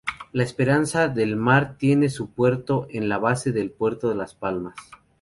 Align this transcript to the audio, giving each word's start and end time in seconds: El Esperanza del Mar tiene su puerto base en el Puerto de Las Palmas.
El 0.33 0.41
Esperanza 0.41 1.09
del 1.09 1.35
Mar 1.35 1.75
tiene 1.77 2.09
su 2.09 2.31
puerto 2.31 2.87
base 3.21 3.51
en 3.51 3.57
el 3.59 3.69
Puerto 3.69 4.09
de 4.09 4.15
Las 4.15 4.33
Palmas. 4.33 4.73